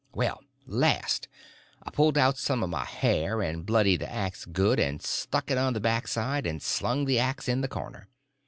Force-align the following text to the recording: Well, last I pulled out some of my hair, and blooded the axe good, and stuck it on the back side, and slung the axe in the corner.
Well, 0.15 0.41
last 0.65 1.27
I 1.83 1.91
pulled 1.91 2.17
out 2.17 2.35
some 2.39 2.63
of 2.63 2.71
my 2.71 2.85
hair, 2.85 3.39
and 3.43 3.63
blooded 3.67 3.99
the 4.01 4.11
axe 4.11 4.45
good, 4.45 4.79
and 4.79 4.99
stuck 4.99 5.51
it 5.51 5.59
on 5.59 5.73
the 5.73 5.79
back 5.79 6.07
side, 6.07 6.47
and 6.47 6.59
slung 6.59 7.05
the 7.05 7.19
axe 7.19 7.47
in 7.47 7.61
the 7.61 7.67
corner. 7.67 8.09